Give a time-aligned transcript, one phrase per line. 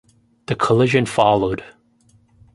[0.47, 1.63] The collision followed.